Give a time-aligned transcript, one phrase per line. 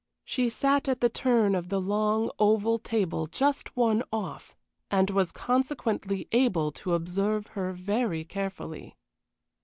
[0.25, 4.55] She sat at the turn of the long, oval table just one off,
[4.89, 8.95] and was consequently able to observe her very carefully.